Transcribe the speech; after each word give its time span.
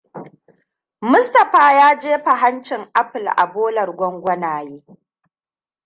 Mustapha 1.01 1.73
ya 1.73 1.95
jefa 1.99 2.35
hancin 2.41 2.81
apple 3.01 3.27
a 3.37 3.45
bolar 3.53 3.89
gwangwanaye. 3.97 4.83